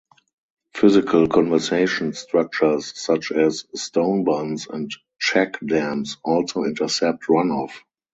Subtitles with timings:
[0.73, 4.89] Physical conservation structures such as stone bunds and
[5.19, 7.69] check dams also intercept runoff.